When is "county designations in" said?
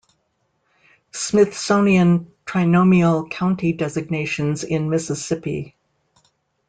3.29-4.89